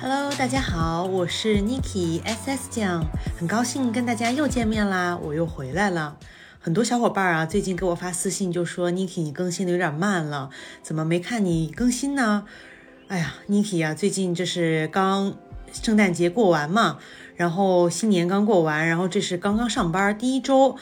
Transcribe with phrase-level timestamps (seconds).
[0.00, 3.04] Hello，大家好，我是 Niki SS 酱，
[3.36, 6.16] 很高兴跟大家又见面啦，我又回来了。
[6.60, 10.50] 很多小伙伴啊，最近给我发私信就说 Niki 你更新的有点慢了，
[10.84, 12.44] 怎么没看你更新呢？
[13.08, 15.34] 哎呀，Niki 啊，最近这是刚
[15.72, 16.98] 圣诞节过完嘛，
[17.34, 20.76] 然后新年刚过完，然后这是刚刚上班第一周，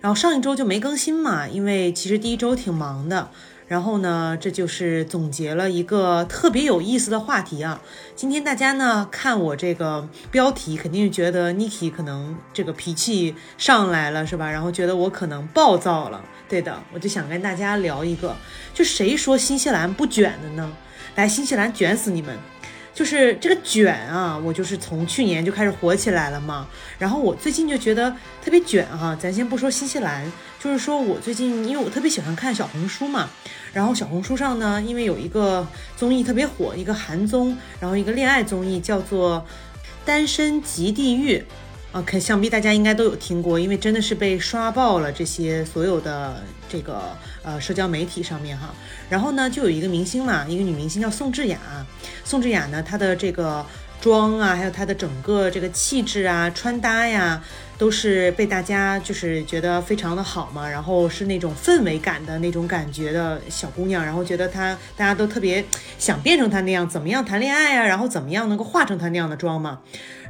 [0.00, 3.28] 然后上一周就没更新嘛，因为其实第一周挺忙的。
[3.68, 7.80] 然后呢，这就是总结了一个特别有意思的话题啊。
[8.14, 14.50] 今天大家呢看我这个标题，肯定觉得 Niki 可能这个脾气上来了，是吧？
[14.50, 16.22] 然后觉得我可能暴躁了。
[16.48, 18.36] 对的，我就想跟大家聊一个，
[18.74, 20.70] 就谁说新西兰不卷的呢？
[21.14, 22.36] 来，新西兰卷死你们！
[22.94, 26.68] 就是这个卷啊，我就是从去年就开始火起来了嘛。
[26.98, 28.14] 然后我最近就觉得
[28.44, 29.16] 特别卷哈。
[29.18, 33.30] 咱先不说新西兰，就是说我最近，因为我特别喜欢看小红书嘛。
[33.72, 35.66] 然后小红书上呢，因为有一个
[35.96, 39.44] 综艺特别火，一个韩综，然后一个恋爱综艺叫做
[40.04, 41.38] 《单身极地狱》
[41.92, 48.74] 啊，可想必大家应该都有听过，因为真的是被刷爆了这些所有的这个呃社交媒体上面哈。
[49.10, 51.58] 然后呢，就有一个明星嘛，一个女明星叫宋智雅。
[52.24, 53.64] 宋智雅呢，她的这个
[54.00, 57.44] 妆啊，还有她的整个这个气质啊、穿搭呀。
[57.82, 65.64] 都是被大家就是觉得非常的好嘛，然后是那种氛围感的那种感觉的小姑娘，然后觉得她大家都特别
[65.98, 69.80] 想变成她那样，怎么样谈恋爱啊，然后怎么样能够化成她那样的妆嘛。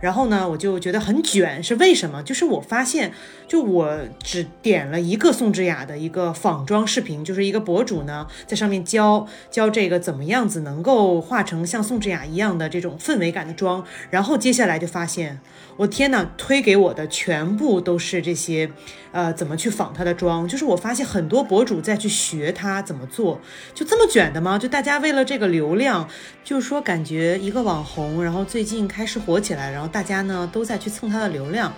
[0.00, 2.22] 然后呢，我就觉得很卷，是为什么？
[2.22, 3.12] 就是我发现，
[3.46, 15.38] 就我只点了一个宋智雅的一个仿妆视频，就是一个博主呢在上面教教这个怎么样子能够化成像宋智雅一样的这种氛围感的妆，然后接下来就发现。
[15.78, 18.70] 我天呐，推给我的全全部都是这些，
[19.10, 20.46] 呃，怎么去仿她的妆？
[20.46, 23.40] 就是我发现很多博主在去学她怎么做，
[23.74, 24.56] 就这么卷的吗？
[24.56, 26.08] 就大家为了这个流量，
[26.44, 31.72] 就是说感觉一个网红，然后最近开始火起来，然后大家呢都在去蹭她的流量。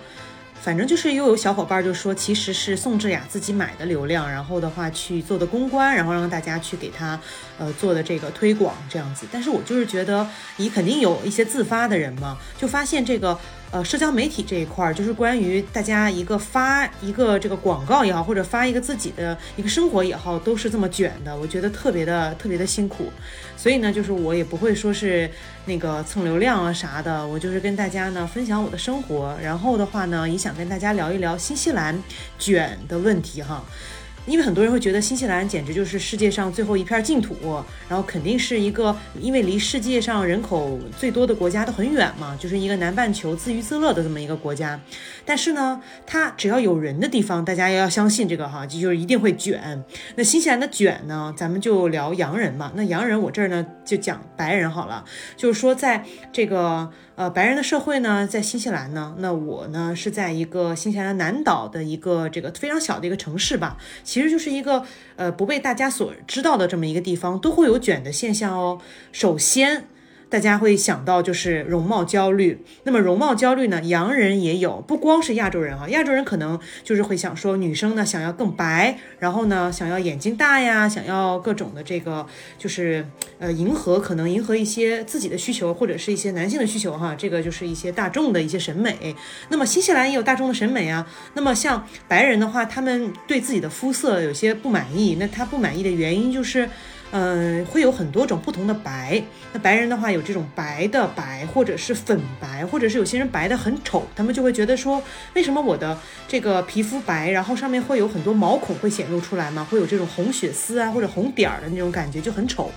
[0.61, 7.19] 反正就是又有小伙伴就说，其实是宋智雅自己买的流量，然后的话去做的公关，然后让大家去给她，
[7.57, 9.27] 呃，做的这个推广这样子。
[9.31, 10.27] 但是我就是觉得，
[10.57, 13.39] 你肯定有一些自发的人嘛，就发现这个。
[13.71, 23.11] 呃，社交媒体这一块儿就是关于大家一个发一个这个广告也好，或者发一个自己的一个生活也好，都是这么卷的，我觉得特别的特别的辛苦。
[23.57, 25.29] 所以呢，就是我也不会说是
[25.65, 32.01] 那个蹭流量啊啥的，我就是跟大家呢分享我的生活，然后的话呢，也想跟大家聊一聊新西兰
[32.39, 33.61] 卷的问题哈。
[34.25, 37.35] 因为很多人会觉得新西兰简直就是世界上最后一片净土，
[37.87, 44.79] 然后肯定是一个因为离世界上人口最多的国家都很远嘛，就是一个南半球自娱自乐的这么一个国家。
[45.25, 49.83] 但是呢，它只要有人的地方，大家要相信这个哈，就是一定会卷。
[50.15, 52.71] 那新西兰的卷呢，咱们就聊洋人嘛。
[52.75, 55.05] 那洋人我这儿呢就讲白人好了，
[55.37, 56.03] 就是说在
[56.33, 56.91] 这个。
[57.17, 64.85] 呃，白人的社会呢，在新西兰呢，那我呢是在一个新西兰南岛的一个这个非常小的一个城市吧，其实就是一个
[65.15, 68.81] 呃不被大家所知道的这么一个地方，都会有卷的现象哦。
[69.13, 69.87] 首先。
[70.35, 83.07] 大家会想到就是容貌焦虑，那么容貌焦虑呢，洋人也有，不光是亚洲人哈，亚洲人可能就是会想说，女生呢想要更白，然后呢想要眼睛大呀，想要各种的这个就是
[83.39, 89.15] 呃迎合，可能迎合一些自己的需求或者是一些男性的需求哈，这个就是一些大众的一些审美。
[89.47, 96.67] 那么新西兰也有大众的审美啊，那么像白人的话，他们对自己的肤色有些不满意，那他不满意的原因就是。
[97.11, 99.23] 嗯，会有很多种不同的白。
[99.53, 105.01] 那白人的话，有这种白的白，或者是粉白，或者是有些人白的很丑，他们就会觉得说，
[105.33, 109.65] 为什么我的这个皮肤白，然后上面会有很多毛孔会显露出来吗？
[109.69, 112.69] 会有这种红血丝啊，或者红点儿的那种感觉，就很丑。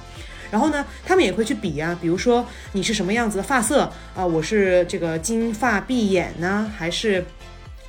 [0.50, 4.24] 然后呢，他们也会去比啊，比如说你是什么样子的发色啊？
[4.24, 7.24] 我是这个金发碧眼呢，还是？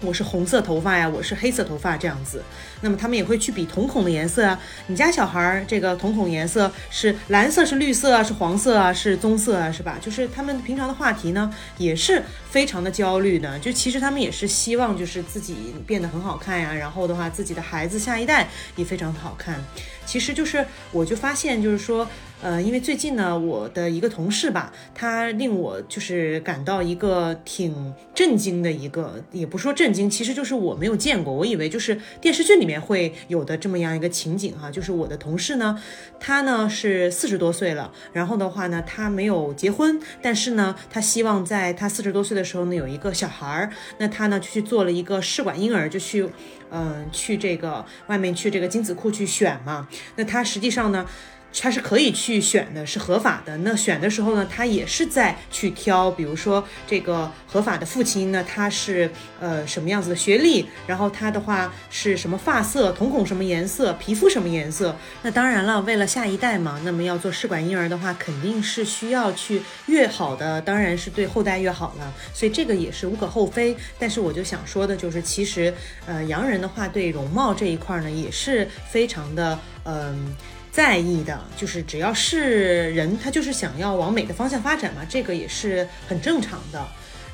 [0.01, 2.41] 我是红色头发呀，我是黑色头发这样子，
[2.79, 4.57] 那么他们也会去比瞳孔的颜色啊。
[4.87, 9.97] 你家小孩儿这个瞳孔颜色是蓝色、是绿色啊、是黄色啊、是棕色啊，是吧？
[9.99, 13.59] 就是他们平常的话题呢，也是非常的焦虑的。
[13.59, 18.47] 就其实他们也是希望就是自己变得很好看呀，然后的话自己的孩子下一代
[18.77, 19.61] 也非常的好看。
[20.05, 22.07] 其实就是我就发现就是说。
[22.41, 35.77] 呃，因为最近呢，我的一个同事吧，他令我就是感到一个挺震惊的一个，也不说震惊，其实就是我没有见过，我以为就是电视剧里面会有的这么样一个情景哈，就是我的同事呢，
[36.17, 46.25] 他呢是四十多岁了，然后的话呢，他没有结婚，但是呢，他希望在他四十多岁的时候呢有一个小孩儿，那他呢就去做了一个试管婴儿，就去，
[46.71, 51.05] 嗯，去这个外面去这个精子库去选嘛，那他实际上呢。
[51.51, 53.57] 他是可以去选的，是合法的。
[53.57, 64.95] 那选的时候呢，他也是在去挑，比如说这个合法的父亲呢，他是呃什么样子的学历，然后他的话是什么发色，瞳孔什么颜色，皮肤什么颜色。
[65.23, 72.13] 那当然了，为了下一代嘛，那么要做试管婴儿的话，肯定是需要去越好的，当然是对后代越好了。
[72.33, 73.75] 所以这个也是无可厚非。
[73.97, 75.73] 但是我就想说的就是，其实
[76.05, 80.35] 呃洋人的话对容貌这一块呢，也是非常的嗯。
[80.79, 86.81] 在意的就是只要是人，他就是想要往美的方向发展嘛，这个也是很正常的。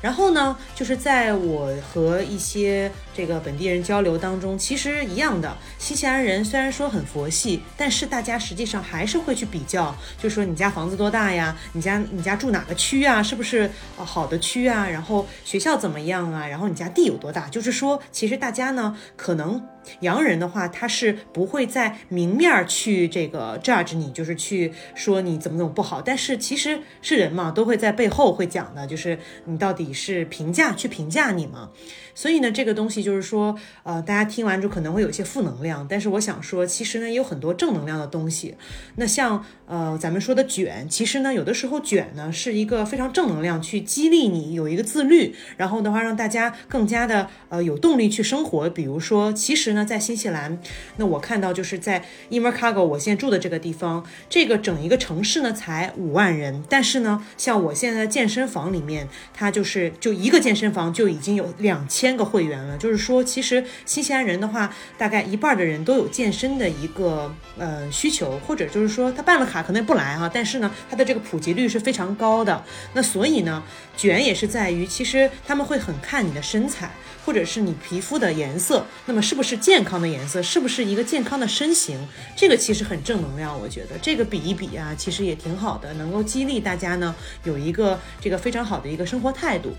[0.02, 11.56] 然后呢，就是在我和一些这个本地人交流当中，其实一样的，新西兰人虽然说很佛系，但是大家实际上还是会去比较，就说你家房子多大呀？
[11.72, 13.22] 你家你家住哪个区啊？
[13.22, 14.86] 是不是呃好的区啊？
[14.86, 16.46] 然后学校怎么样啊？
[16.46, 17.48] 然后你家地有多大？
[17.48, 19.66] 就是说，其实大家呢，可能。
[20.00, 26.02] 洋人的话，他是不会在明面去这个 judge 你，就是去说你怎么怎么不好。
[26.02, 31.70] 但是其实是人嘛，都会在背后会讲的，就是你到底是评价去评价你嘛。
[32.16, 38.56] 所以呢，这个东西就是说，呃，大家听完之后可能会有一些负能量，但是我想说，其实呢，也有很多正能量的东西。
[38.96, 48.68] 那像呃咱们说的卷，其实呢，有的时候卷呢是一个非常正能量，去激励你有一个自律，然后的话让大家更加的呃有动力去生活。
[48.68, 49.76] 比如说，其实。
[49.76, 50.58] 呢在新西兰，
[50.96, 62.78] 那我看到就是在 Invercargill，我现在住的这个地方，这个整一个城市呢才五万人，但是呢，像我现在健身房里面，它就是就一个健身房就已经有两千个会员了。
[62.78, 72.64] 就是说，其实新西兰人的话，大概一半的人都有健身的一个呃需求，或者就是说他办了卡可能也不来哈，但是呢，它的这个普及率是非常高的。
[72.94, 73.62] 那所以呢，
[73.96, 76.90] 卷也是在于，其实他们会很看你的身材。
[77.26, 80.40] 或者是你皮肤的颜色，那么是不是健康的颜色？
[80.40, 81.98] 是不是一个健康的身形？
[82.36, 89.72] 这个其实很正能量，我觉得这个比一比啊，其实也挺好的，能够激励大家呢，有一个这个非常好的一个生活态度。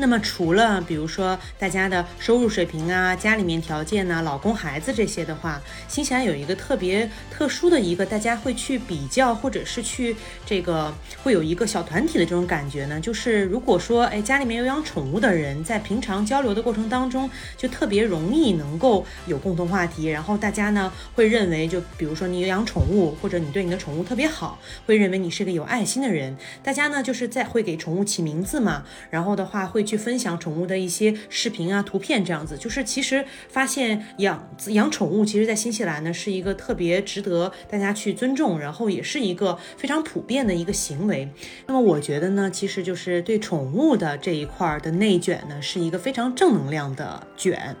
[0.00, 10.16] 那么除了比如说大家的收入水平啊、家里面条件呐、老公孩子这些的话，新西兰有一个特别特殊的一个大家会去比较，或者是去
[10.46, 10.90] 这个
[11.22, 29.89] 会有一个小团体的这种感觉呢，就是如果说哎家里面有养宠物的人，在平常交流的过程当中，就特别容易能够有共同话题，然后大家呢会认为，就比如说你养宠物，或者你对你的宠物特别好，会认为你是个有爱心的人，大家呢就是在会给宠物起名字嘛，然后的话会。
[29.90, 41.28] 去分享宠物的一些视频啊、图片这样子，就是其实发现养养宠物，其实，在新西兰呢是一个特别值得大家去尊重，然后也是一个非常普遍的一个行为。
[41.66, 47.74] 那么我觉得呢，其实就是对宠物的这一块的内卷呢，是一个非常正能量的卷。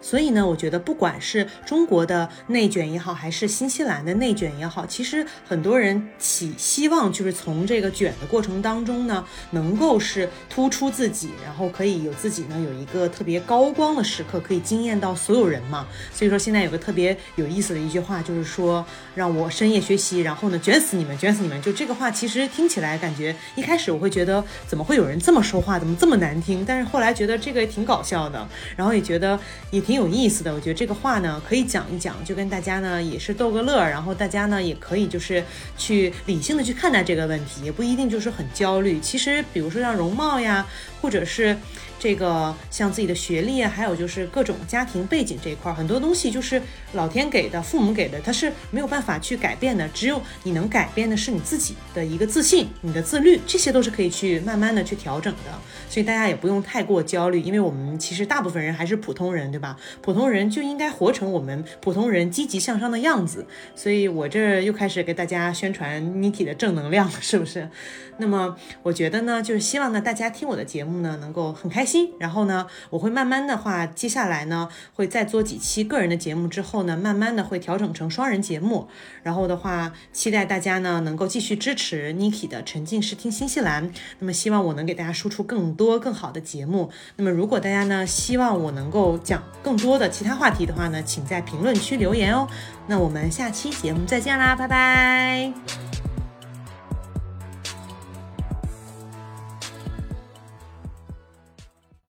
[0.00, 15.86] 所以呢，我觉得不管是中国的内卷也好，还是新西兰的内卷也好，其实很多人起希望就是从这个卷的过程当中呢，能够是突出自己，然后可以有自己呢有一个特别高光的时刻，可以惊艳到所有人嘛。
[16.12, 18.82] 所以说现在有个特别有意思的一句话，就是说
[19.14, 21.60] 让我深夜学习，然后呢卷死你们，卷死你们。
[21.60, 26.64] 就这个话其实听起来感觉一开始我会觉得怎么会有人这么说话，怎么这么难听？
[26.66, 29.38] 但是后来觉得这个也挺搞笑的，然后也觉得
[29.70, 29.89] 也。
[29.90, 35.42] 挺有意思的，我觉得这个话呢可以讲一讲，就跟大家呢也是逗个乐，然后大家呢也可以就是
[35.76, 39.00] 去理性的去看待这个问题，也不一定就是很焦虑。
[39.00, 40.64] 其实比如说像容貌呀，
[41.00, 41.56] 或者是。
[42.00, 46.60] 这个像自己的学历啊，还有就是各种家庭背景这一块，很多东西就是
[46.94, 49.86] 老天给的，父母给的，他是没有办法去改变的。
[49.90, 55.52] 只有你能改变的是你自己的一个自信，你的自律，这些都是可以去慢慢的去调整的。
[55.90, 59.76] 所以大家也不用太过焦虑，因为我们其实大部分人还是普通人，对吧？
[60.00, 63.46] 普通人就应该活成我们普通人积极向上的样子。
[63.76, 67.68] 所以我这又开始给大家宣传 Niki 的正能量了，是不是？
[68.16, 71.89] 那么我觉得呢，就是希望呢大家听我的节目呢能够很开心。
[72.18, 78.88] 然后呢，我会慢慢的话，接下来呢，会再做几期个人的节目，之后呢，慢慢的会调整成双人节目，
[79.22, 92.48] 然后的话，期待大家呢能够继续支持 Niki 的沉浸式听新西兰，那么希望我能给大家输出更多更好的节目，那么如果大家呢希望我能够讲更多的其他话题的话呢，请在评论区留言哦，
[92.86, 96.09] 那我们下期节目再见啦，拜拜。